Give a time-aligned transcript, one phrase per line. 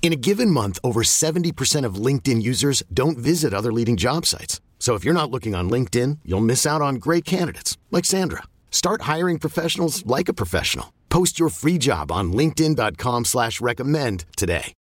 [0.00, 4.62] In a given month, over 70% of LinkedIn users don't visit other leading job sites.
[4.78, 8.44] So if you're not looking on LinkedIn, you'll miss out on great candidates like Sandra.
[8.70, 10.94] Start hiring professionals like a professional.
[11.10, 14.72] Post your free job on LinkedIn.com slash recommend today.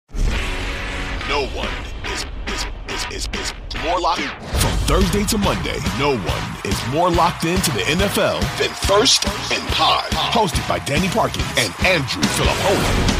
[1.29, 1.69] No one
[2.13, 4.29] is is is is, is more locked in.
[4.61, 9.67] From Thursday to Monday, no one is more locked into the NFL than First and
[9.71, 10.05] Pod.
[10.13, 13.16] Hosted by Danny Parkin and Andrew Fillipponi.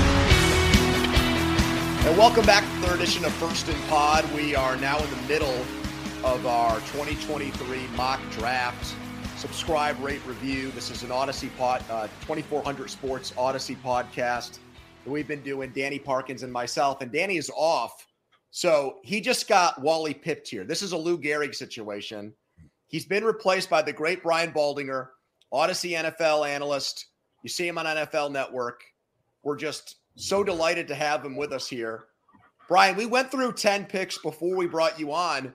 [2.07, 4.25] And welcome back to the third edition of First and Pod.
[4.33, 5.61] We are now in the middle
[6.23, 8.95] of our 2023 mock draft.
[9.37, 10.71] Subscribe, rate, review.
[10.71, 14.61] This is an Audacy pod, uh, 2400 Sports Audacy podcast
[15.05, 15.73] that we've been doing.
[15.75, 18.07] Danny Parkins and myself, and Danny is off,
[18.53, 20.63] so he just got Wally pipped here.
[20.63, 22.33] This is a Lou Gehrig situation.
[22.87, 25.09] He's been replaced by the great Brian Baldinger,
[25.53, 27.07] Audacy NFL analyst.
[27.43, 28.85] You see him on NFL Network.
[29.43, 32.07] We're just so delighted to have him with us here.
[32.69, 35.55] Brian, we went through 10 picks before we brought you on,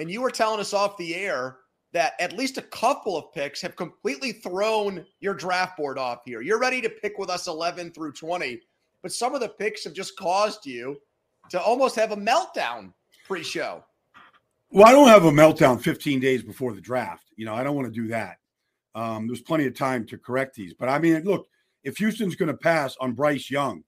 [0.00, 1.58] and you were telling us off the air
[1.92, 6.40] that at least a couple of picks have completely thrown your draft board off here.
[6.40, 8.60] You're ready to pick with us 11 through 20,
[9.02, 10.98] but some of the picks have just caused you
[11.50, 12.92] to almost have a meltdown
[13.26, 13.84] pre show.
[14.70, 17.24] Well, I don't have a meltdown 15 days before the draft.
[17.36, 18.38] You know, I don't want to do that.
[18.94, 20.74] Um, there's plenty of time to correct these.
[20.74, 21.46] But I mean, look,
[21.84, 23.82] if Houston's going to pass on Bryce Young,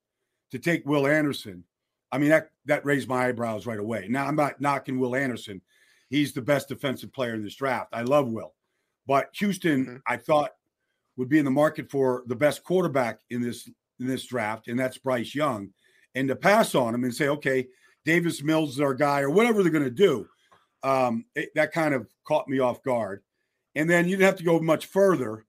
[0.50, 1.64] to take Will Anderson,
[2.12, 4.06] I mean that that raised my eyebrows right away.
[4.08, 5.60] Now I'm not knocking Will Anderson;
[6.08, 7.90] he's the best defensive player in this draft.
[7.92, 8.54] I love Will,
[9.06, 9.96] but Houston, mm-hmm.
[10.06, 10.50] I thought
[11.16, 13.68] would be in the market for the best quarterback in this
[13.98, 15.70] in this draft, and that's Bryce Young.
[16.14, 17.68] And to pass on him and say, okay,
[18.04, 20.26] Davis Mills is our guy, or whatever they're going to do,
[20.82, 23.22] um, it, that kind of caught me off guard.
[23.74, 25.44] And then you didn't have to go much further.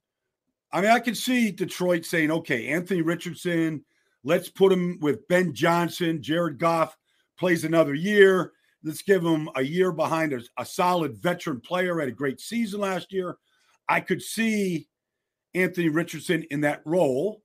[0.71, 3.83] I mean, I can see Detroit saying, okay, Anthony Richardson,
[4.23, 6.21] Let's put him with Ben Johnson.
[6.21, 6.95] Jared Goff
[7.37, 8.51] plays another year.
[8.83, 11.99] Let's give him a year behind a, a solid veteran player.
[11.99, 13.37] Had a great season last year.
[13.89, 14.87] I could see
[15.53, 17.41] Anthony Richardson in that role.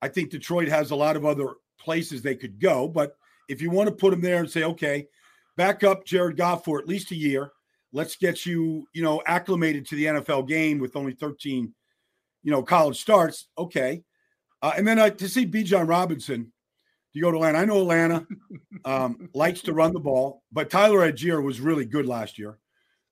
[0.00, 3.16] I think Detroit has a lot of other places they could go, but
[3.48, 5.06] if you want to put him there and say, okay,
[5.56, 7.50] back up Jared Goff for at least a year,
[7.92, 11.74] let's get you, you know, acclimated to the NFL game with only 13,
[12.42, 13.48] you know, college starts.
[13.56, 14.02] Okay.
[14.62, 16.52] Uh, and then uh, to see Bijan Robinson
[17.14, 17.58] to go to Atlanta.
[17.58, 18.26] I know Atlanta
[18.84, 22.58] um, likes to run the ball, but Tyler Allgeier was really good last year.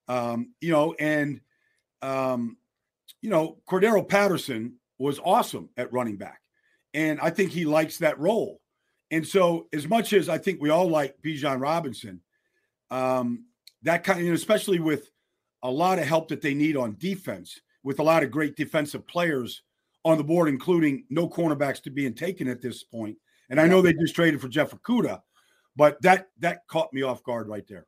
[0.08, 1.40] Um, you know, and
[2.02, 2.56] um,
[3.22, 6.40] you know, Cordarrelle Patterson was awesome at running back,
[6.94, 8.60] and I think he likes that role.
[9.10, 12.20] And so, as much as I think we all like Bijan Robinson,
[12.90, 13.44] um,
[13.82, 15.10] that kind, of, especially with
[15.62, 19.06] a lot of help that they need on defense, with a lot of great defensive
[19.06, 19.62] players
[20.06, 23.16] on the board, including no cornerbacks to being taken at this point.
[23.50, 25.20] And I know they just traded for Jeff Okudah,
[25.74, 27.86] but that that caught me off guard right there.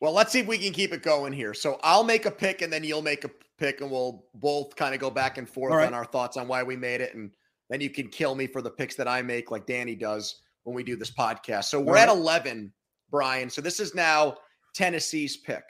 [0.00, 1.54] Well, let's see if we can keep it going here.
[1.54, 4.92] So I'll make a pick and then you'll make a pick and we'll both kind
[4.92, 5.86] of go back and forth right.
[5.86, 7.14] on our thoughts on why we made it.
[7.14, 7.30] And
[7.70, 10.74] then you can kill me for the picks that I make like Danny does when
[10.74, 11.64] we do this podcast.
[11.64, 12.08] So we're right.
[12.08, 12.72] at 11,
[13.10, 13.48] Brian.
[13.48, 14.36] So this is now
[14.74, 15.64] Tennessee's pick.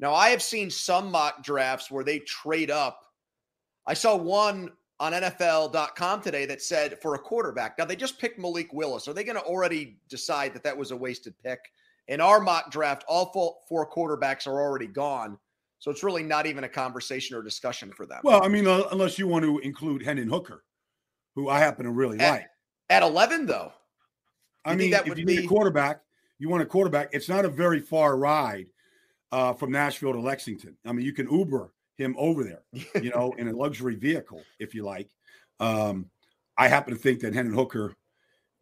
[0.00, 3.05] Now I have seen some mock drafts where they trade up
[3.86, 7.78] I saw one on NFL.com today that said for a quarterback.
[7.78, 9.08] Now they just picked Malik Willis.
[9.08, 11.60] Are they going to already decide that that was a wasted pick?
[12.08, 15.38] In our mock draft, all four, four quarterbacks are already gone.
[15.78, 18.20] So it's really not even a conversation or discussion for them.
[18.24, 20.64] Well, I mean, uh, unless you want to include Hendon Hooker,
[21.34, 22.46] who I happen to really at, like.
[22.88, 23.72] At 11, though.
[24.64, 25.36] I mean, that if you be...
[25.36, 26.00] need a quarterback,
[26.38, 27.10] you want a quarterback.
[27.12, 28.66] It's not a very far ride
[29.32, 30.76] uh, from Nashville to Lexington.
[30.86, 32.62] I mean, you can Uber him over there,
[33.02, 35.10] you know, in a luxury vehicle, if you like.
[35.60, 36.10] Um,
[36.58, 37.94] I happen to think that Hendon Hooker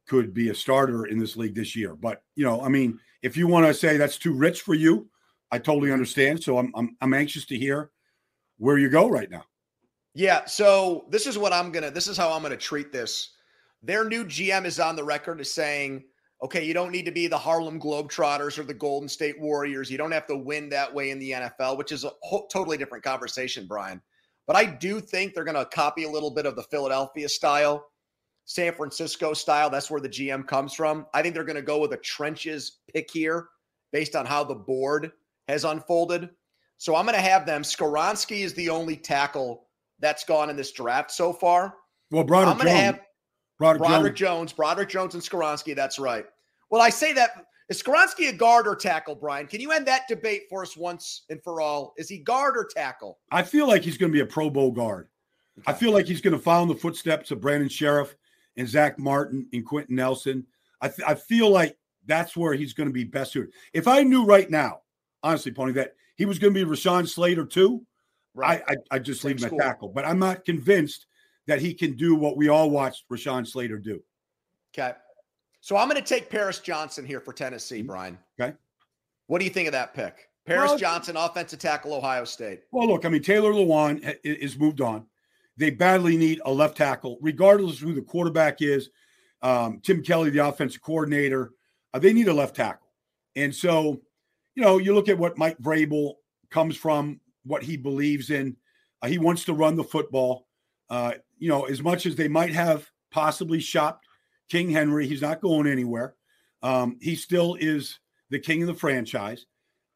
[0.06, 1.94] could be a starter in this league this year.
[1.94, 5.08] But you know, I mean, if you want to say that's too rich for you,
[5.50, 6.42] I totally understand.
[6.42, 7.90] So I'm I'm, I'm anxious to hear
[8.58, 9.44] where you go right now.
[10.14, 10.44] Yeah.
[10.44, 11.90] So this is what I'm gonna.
[11.90, 13.30] This is how I'm gonna treat this.
[13.82, 16.04] Their new GM is on the record as saying,
[16.42, 19.90] "Okay, you don't need to be the Harlem Globetrotters or the Golden State Warriors.
[19.90, 22.76] You don't have to win that way in the NFL," which is a whole, totally
[22.76, 24.02] different conversation, Brian.
[24.46, 27.86] But I do think they're going to copy a little bit of the Philadelphia style,
[28.44, 29.70] San Francisco style.
[29.70, 31.06] That's where the GM comes from.
[31.14, 33.48] I think they're going to go with a trenches pick here
[33.92, 35.12] based on how the board
[35.48, 36.30] has unfolded.
[36.76, 37.62] So I'm going to have them.
[37.62, 39.68] Skoronski is the only tackle
[40.00, 41.76] that's gone in this draft so far.
[42.10, 43.00] Well, Broderick I'm going to have
[43.58, 44.50] Broderick, Broderick Jones.
[44.50, 45.74] Jones, Broderick Jones, and Skoronski.
[45.76, 46.26] That's right.
[46.70, 49.46] Well, I say that is Skoronski a guard or tackle, Brian?
[49.46, 51.94] Can you end that debate for us once and for all?
[51.96, 53.18] Is he guard or tackle?
[53.30, 55.08] I feel like he's going to be a Pro Bowl guard.
[55.66, 58.14] I feel like he's going to follow in the footsteps of Brandon Scherff
[58.56, 60.46] and Zach Martin and Quenton Nelson.
[60.80, 63.54] I, th- I feel like that's where he's going to be best suited.
[63.72, 64.80] If I knew right now,
[65.22, 67.86] honestly, Pony, that he was going to be Rashawn Slater too,
[68.34, 68.62] right.
[68.68, 69.88] I, I I just Same leave him at tackle.
[69.88, 71.06] But I'm not convinced
[71.46, 74.02] that he can do what we all watched Rashawn Slater do.
[74.76, 74.92] Okay.
[75.60, 78.18] So I'm going to take Paris Johnson here for Tennessee, Brian.
[78.38, 78.54] Okay.
[79.26, 80.28] What do you think of that pick?
[80.46, 82.62] Paris Well- Johnson, offensive tackle, Ohio State.
[82.70, 85.06] Well, look, I mean, Taylor Lewan is moved on.
[85.56, 88.90] They badly need a left tackle, regardless of who the quarterback is.
[89.40, 91.52] Um, Tim Kelly, the offensive coordinator,
[91.92, 92.88] uh, they need a left tackle.
[93.36, 94.00] And so,
[94.54, 96.14] you know, you look at what Mike Vrabel
[96.50, 98.56] comes from, what he believes in.
[99.00, 100.46] Uh, he wants to run the football.
[100.94, 104.06] Uh, you know, as much as they might have possibly shopped
[104.48, 106.14] King Henry, he's not going anywhere.
[106.62, 107.98] Um, he still is
[108.30, 109.44] the king of the franchise.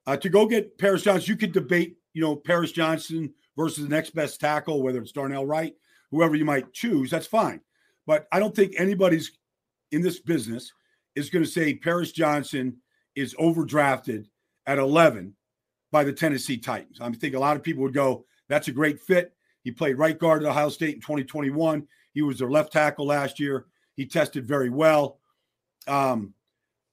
[0.09, 3.89] Uh, to go get Paris Johnson, you could debate, you know, Paris Johnson versus the
[3.89, 5.73] next best tackle, whether it's Darnell Wright,
[6.11, 7.13] whoever you might choose.
[7.13, 7.61] That's fine.
[8.05, 9.39] But I don't think anybody's
[9.93, 10.73] in this business
[11.15, 12.77] is going to say Paris Johnson
[13.15, 14.27] is overdrafted
[14.67, 15.37] at 11
[15.93, 17.01] by the Tennessee Titans.
[17.01, 19.33] I think a lot of people would go, that's a great fit.
[19.69, 21.87] He played right guard at Ohio State in 2021.
[22.15, 23.67] He was their left tackle last year.
[23.97, 25.19] He tested very well.
[25.87, 26.33] Um,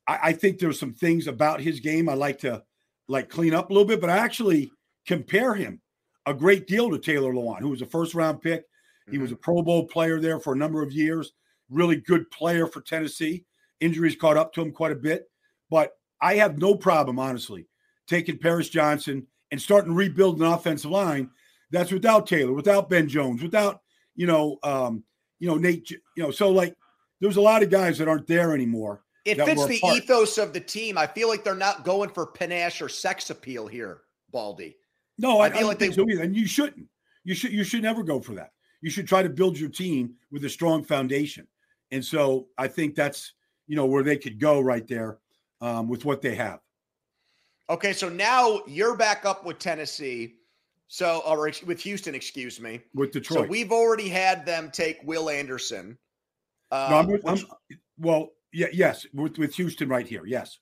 [0.06, 2.64] I, I think there's some things about his game I like to
[3.08, 4.74] like clean up a little bit, but I actually
[5.08, 5.80] compare him
[6.26, 8.66] a great deal to Taylor Lewan, who was a first round pick.
[9.10, 11.32] He was a Pro Bowl player there for a number of years.
[11.70, 13.46] Really good player for Tennessee.
[13.80, 15.30] Injuries caught up to him quite a bit,
[15.70, 17.70] but I have no problem, honestly,
[18.06, 21.30] taking Paris Johnson and starting to rebuild an offensive line.
[21.76, 23.82] That's without Taylor, without Ben Jones, without
[24.16, 25.04] you know, um,
[25.40, 25.92] you know Nate.
[25.92, 26.74] You know, so like
[27.20, 29.04] there's a lot of guys that aren't there anymore.
[29.26, 29.98] It fits the part.
[29.98, 30.98] ethos of the team.
[30.98, 34.02] I feel like they're not going for panache or sex appeal here,
[34.32, 34.78] Baldy.
[35.18, 36.24] No, I, I I feel don't like think they- so either.
[36.24, 36.88] And you shouldn't.
[37.26, 38.52] You should you should never go for that.
[38.82, 41.46] You should try to build your team with a strong foundation.
[41.92, 43.34] And so I think that's
[43.68, 45.18] you know where they could go right there
[45.60, 46.60] um, with what they have.
[47.70, 50.36] Okay, so now you're back up with Tennessee.
[50.88, 52.82] So, or with Houston, excuse me.
[52.94, 53.46] With Detroit.
[53.46, 55.98] So we've already had them take Will Anderson.
[56.72, 60.26] Um, no, I'm, with- which- I'm- well, yeah, yes, with, with Houston right here.
[60.26, 60.60] Yes.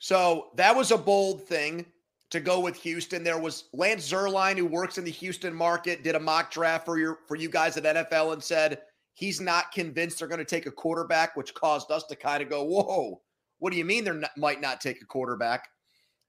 [0.00, 1.86] So that was a bold thing
[2.30, 3.24] to go with Houston.
[3.24, 6.98] There was Lance Zierlein, who works in the Houston market, did a mock draft for
[6.98, 8.82] your for you guys at NFL and said
[9.14, 12.50] he's not convinced they're going to take a quarterback, which caused us to kind of
[12.50, 13.20] go, "Whoa,
[13.58, 15.68] what do you mean they not, might not take a quarterback?"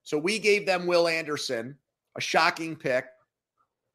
[0.03, 1.77] So we gave them Will Anderson,
[2.17, 3.05] a shocking pick.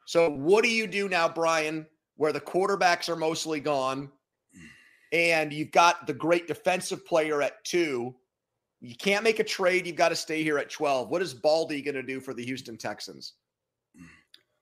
[0.07, 1.87] So what do you do now, Brian,
[2.17, 4.11] where the quarterbacks are mostly gone,
[5.13, 8.15] and you've got the great defensive player at two?
[8.81, 9.87] You can't make a trade.
[9.87, 11.09] You've got to stay here at 12.
[11.09, 13.35] What is Baldy going to do for the Houston Texans?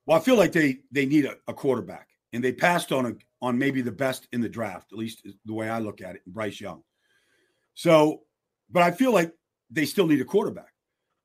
[0.07, 3.15] Well, I feel like they they need a, a quarterback, and they passed on a
[3.43, 6.23] on maybe the best in the draft, at least the way I look at it,
[6.27, 6.83] Bryce Young.
[7.75, 8.23] So,
[8.71, 9.33] but I feel like
[9.71, 10.73] they still need a quarterback,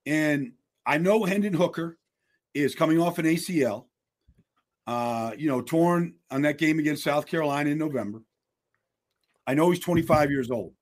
[0.06, 0.54] and
[0.86, 1.98] I know Hendon Hooker
[2.56, 3.86] is coming off an ACL.
[4.88, 8.22] Uh, you know, torn on that game against South Carolina in November.
[9.48, 10.74] I know he's 25 years old,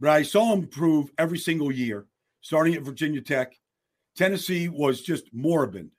[0.00, 2.06] but I saw him prove every single year,
[2.40, 3.52] starting at Virginia Tech.
[4.16, 5.90] Tennessee was just moribund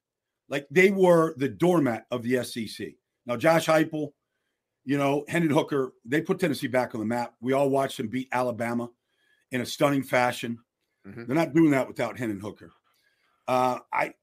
[0.49, 2.89] like they were the doormat of the SEC.
[3.25, 4.11] Now, Josh Heupel,
[4.83, 7.33] you know, Hendon Hooker, they put Tennessee back on the map.
[7.41, 8.89] We all watched them beat Alabama
[9.51, 10.59] in a stunning fashion.
[11.05, 11.27] Mhm.
[11.27, 12.71] They're not doing that without Hendon Hooker.
[13.47, 14.13] Uh, I,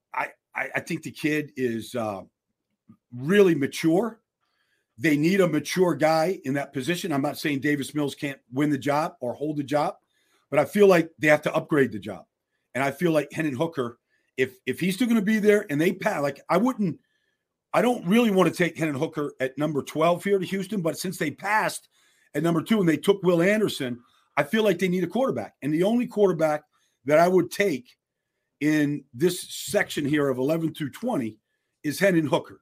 [0.59, 2.23] I, I think the kid is uh,
[3.17, 4.21] really mature.
[4.99, 7.12] They need a mature guy in that position.
[7.12, 9.95] I'm not saying Davis Mills can't win the job or hold the job,
[10.50, 12.25] but I feel like they have to upgrade the job.
[12.75, 13.99] And I feel like Hendon Hooker,
[14.37, 16.99] if if he's still going to be there and they pass, like I wouldn't,
[17.73, 20.99] I don't really want to take Hendon Hooker at number 12 here to Houston, but
[20.99, 21.88] since they passed
[22.35, 24.00] at number two and they took Will Anderson,
[24.37, 25.55] I feel like they need a quarterback.
[25.62, 26.65] And the only quarterback
[27.05, 27.98] that I would take
[28.61, 31.37] in this section here of 11 through 20
[31.85, 32.61] is Hendon Hooker.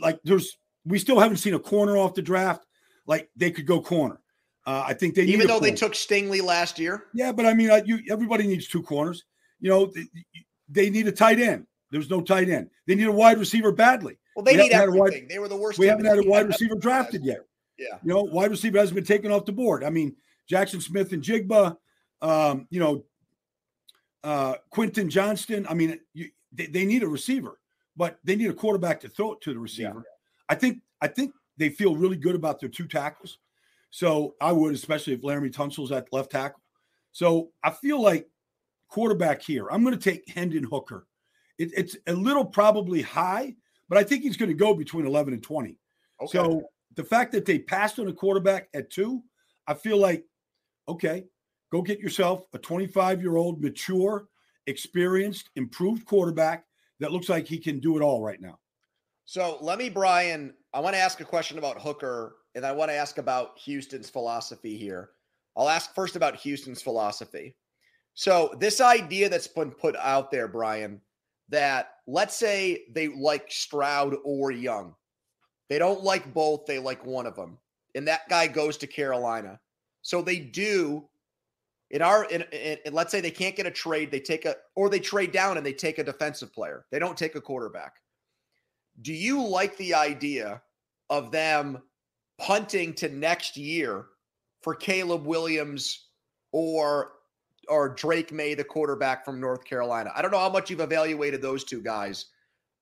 [0.00, 2.66] Like there's we still haven't seen a corner off the draft.
[3.06, 4.20] Like they could go corner.
[4.64, 7.06] Uh, I think they even though they took Stingley last year.
[7.14, 9.24] Yeah, but I mean, you everybody needs two corners.
[9.60, 10.06] You know, they,
[10.68, 11.66] they, need a tight end.
[11.90, 12.70] There's no tight end.
[12.86, 14.18] They need a wide receiver badly.
[14.36, 15.00] Well, they we need everything.
[15.00, 15.78] Wide, they were the worst.
[15.78, 17.40] We haven't had a wide receiver drafted yet.
[17.76, 19.82] Yeah, you know, wide receiver hasn't been taken off the board.
[19.82, 20.14] I mean,
[20.48, 21.76] Jackson Smith-Njigba.
[22.20, 23.04] Um, you know,
[24.24, 25.66] uh, Quentin Johnston.
[25.68, 27.58] I mean, you, they, they, need a receiver,
[27.96, 30.04] but they need a quarterback to throw it to the receiver.
[30.04, 30.46] Yeah.
[30.48, 33.38] I think I think they feel really good about their two tackles.
[33.90, 36.60] So I would, especially if Laremy Tunsil's at left tackle.
[37.12, 38.28] So I feel like
[38.88, 39.68] quarterback here.
[39.70, 41.06] I'm going to take Hendon Hooker.
[41.58, 43.54] It, it's a little probably high,
[43.88, 45.78] but I think he's going to go between 11 and 20.
[46.22, 46.30] Okay.
[46.30, 46.62] So
[46.94, 49.22] the fact that they passed on a quarterback at two,
[49.66, 50.24] I feel like,
[50.88, 51.24] okay,
[51.72, 54.28] go get yourself a 25 year old, mature,
[54.66, 56.64] experienced, improved quarterback
[57.00, 58.58] that looks like he can do it all right now.
[59.24, 62.90] So let me, Brian, I want to ask a question about Hooker, and I want
[62.90, 65.10] to ask about Houston's philosophy here.
[65.56, 67.56] I'll ask first about Houston's philosophy.
[68.14, 71.00] So, this idea that's been put out there, Brian,
[71.48, 74.94] that let's say they like Stroud or Young,
[75.70, 77.58] they don't like both, they like one of them,
[77.94, 79.58] and that guy goes to Carolina.
[80.02, 81.08] So, they do
[81.92, 84.56] in our in, in, in, let's say they can't get a trade they take a
[84.74, 88.00] or they trade down and they take a defensive player they don't take a quarterback
[89.00, 90.60] do you like the idea
[91.08, 91.82] of them
[92.38, 94.06] punting to next year
[94.60, 96.08] for Caleb Williams
[96.52, 97.12] or
[97.68, 100.12] or Drake Maye the quarterback from North Carolina?
[100.14, 102.26] I don't know how much you've evaluated those two guys,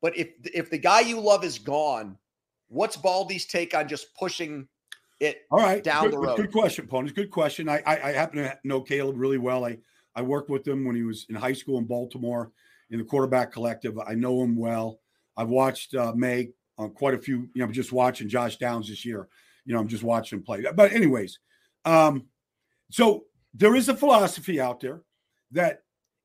[0.03, 2.19] but if if the guy you love is gone,
[2.69, 4.67] what's Baldy's take on just pushing
[5.21, 6.37] it all right down good, the road?
[6.37, 7.13] Good question, Ponies.
[7.13, 7.69] Good question.
[7.69, 9.65] I, I I happen to know Caleb really well.
[9.65, 9.79] I
[10.15, 12.51] I worked with him when he was in high school in Baltimore
[12.91, 13.99] in the quarterback collective.
[13.99, 15.01] I know him well.
[15.37, 17.49] I've watched uh, Maye on quite a few.
[17.55, 19.29] You know, just watching Josh Downs this year.
[19.65, 20.65] You know, I'm just watching him play.
[20.75, 21.39] But anyways,
[21.85, 22.27] um,
[22.91, 23.25] so
[23.55, 25.03] there is a philosophy out there
[25.53, 25.83] that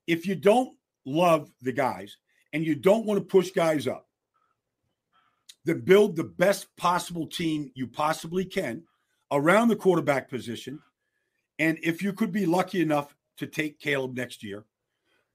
[0.08, 0.75] if you don't
[1.06, 2.18] love the guys
[2.54, 4.08] and you don't want to push guys up,
[5.65, 8.84] then build the best possible team you possibly can
[9.31, 10.79] around the quarterback position.
[11.60, 14.65] And if you could be lucky enough to take Caleb next year,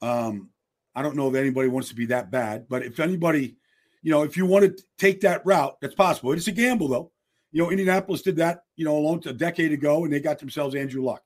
[0.00, 0.50] um,
[0.94, 3.56] I don't know if anybody wants to be that bad, but if anybody
[4.02, 6.32] you know, if you want to take that route, that's possible.
[6.32, 7.12] It's a gamble, though.
[7.52, 10.38] You know, Indianapolis did that, you know, a, long, a decade ago, and they got
[10.38, 11.22] themselves Andrew Luck.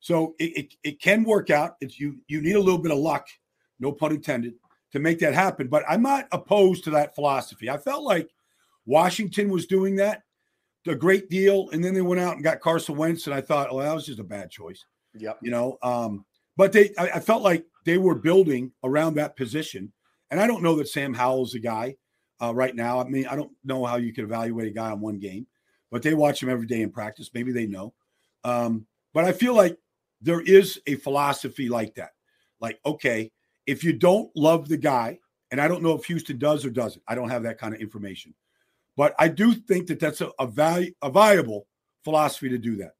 [0.00, 1.76] So it, it, it can work out.
[1.80, 3.26] It's you you need a little bit of luck,
[3.80, 4.54] no pun intended,
[4.92, 5.68] to make that happen.
[5.68, 7.70] But I'm not opposed to that philosophy.
[7.70, 8.28] I felt like
[8.86, 10.22] Washington was doing that,
[10.86, 13.68] a great deal, and then they went out and got Carson Wentz, and I thought,
[13.70, 14.84] oh, that was just a bad choice.
[15.14, 15.38] Yep.
[15.42, 16.24] You know, um,
[16.56, 19.92] but they I, I felt like they were building around that position.
[20.30, 21.96] And I don't know that Sam Howell's the guy
[22.42, 22.98] uh, right now.
[22.98, 25.46] I mean, I don't know how you can evaluate a guy on one game,
[25.90, 27.30] but they watch him every day in practice.
[27.34, 27.94] Maybe they know.
[28.42, 29.78] Um, but I feel like
[30.20, 32.10] there is a philosophy like that.
[32.60, 33.30] Like, okay,
[33.66, 35.18] if you don't love the guy,
[35.50, 37.80] and I don't know if Houston does or doesn't, I don't have that kind of
[37.80, 38.34] information.
[38.96, 41.66] But I do think that that's a, a, value, a viable
[42.04, 42.92] philosophy to do that.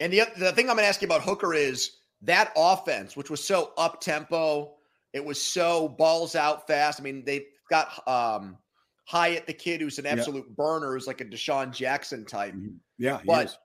[0.00, 3.30] And the, the thing I'm going to ask you about Hooker is that offense, which
[3.30, 4.74] was so up tempo,
[5.12, 7.00] it was so balls out fast.
[7.00, 8.58] I mean, they've got um,
[9.06, 10.54] Hyatt, the kid who's an absolute yeah.
[10.56, 12.54] burner, who's like a DeSean Jackson type.
[12.54, 12.76] Mm-hmm.
[12.98, 13.56] Yeah, but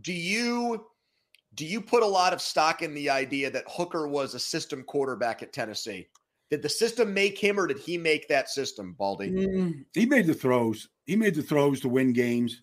[0.00, 0.84] do you
[1.54, 4.82] do you put a lot of stock in the idea that Hooker was a system
[4.82, 6.08] quarterback at Tennessee?
[6.50, 9.30] Did the system make him, or did he make that system, Baldy?
[9.30, 10.88] Mm, he made the throws.
[11.06, 12.62] He made the throws to win games.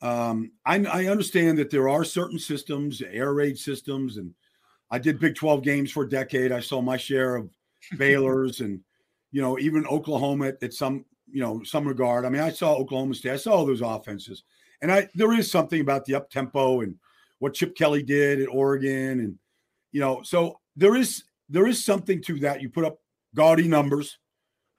[0.00, 4.34] Um, I, I understand that there are certain systems, air raid systems, and
[4.90, 6.52] I did Big 12 games for a decade.
[6.52, 7.50] I saw my share of
[7.98, 8.80] Baylor's and
[9.32, 12.24] you know, even Oklahoma at, at some, you know, some regard.
[12.24, 13.32] I mean, I saw Oklahoma State.
[13.32, 14.44] I saw all those offenses.
[14.80, 16.96] And I there is something about the up tempo and
[17.38, 19.20] what Chip Kelly did at Oregon.
[19.20, 19.38] And,
[19.92, 22.62] you know, so there is there is something to that.
[22.62, 22.98] You put up
[23.36, 24.18] gaudy numbers,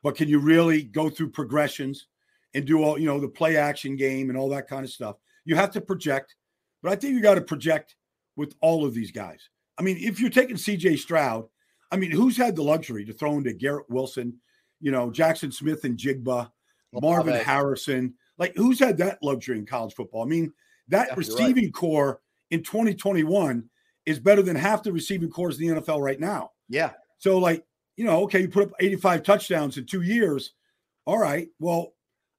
[0.03, 2.07] but can you really go through progressions
[2.53, 5.15] and do all, you know, the play action game and all that kind of stuff?
[5.45, 6.35] You have to project,
[6.83, 7.95] but I think you got to project
[8.35, 9.49] with all of these guys.
[9.77, 11.45] I mean, if you're taking CJ Stroud,
[11.91, 14.37] I mean, who's had the luxury to throw into Garrett Wilson,
[14.81, 16.51] you know, Jackson Smith-Njigba,
[16.93, 18.13] Marvin Harrison.
[18.37, 20.23] Like, who's had that luxury in college football?
[20.23, 20.53] I mean,
[20.89, 21.73] that yeah, receiving right.
[21.73, 22.21] core
[22.51, 23.67] in 2021
[24.05, 26.51] is better than half the receiving cores in the NFL right now.
[26.69, 26.91] Yeah.
[27.17, 27.65] So, like,
[27.97, 30.53] you know, okay, you put up 85 touchdowns in two years.
[31.05, 31.49] All right.
[31.59, 31.93] Well,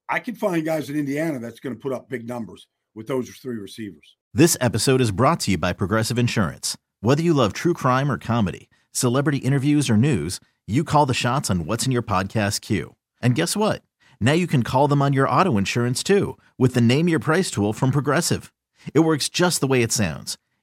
[0.09, 3.29] I can find guys in Indiana that's going to put up big numbers with those
[3.29, 4.17] three receivers.
[4.33, 6.79] This episode is brought to you by Progressive Insurance.
[7.01, 11.51] Whether you love true crime or comedy, celebrity interviews or news, you call the shots
[11.51, 12.95] on what's in your podcast queue.
[13.21, 13.83] And guess what?
[14.21, 17.51] Now you can call them on your auto insurance too with the Name Your Price
[17.51, 18.53] tool from Progressive.
[18.95, 20.39] It works just the way it sounds.